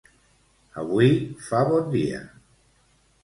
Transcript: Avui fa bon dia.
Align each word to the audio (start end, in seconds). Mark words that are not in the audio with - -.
Avui 0.83 1.11
fa 1.49 1.61
bon 1.73 1.93
dia. 1.97 2.23